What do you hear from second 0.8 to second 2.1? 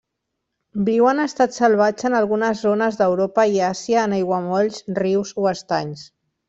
Viu en estat salvatge